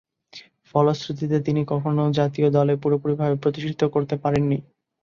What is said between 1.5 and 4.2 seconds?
কখনো জাতীয় দলে পুরোপুরিভাবে প্রতিষ্ঠিত করতে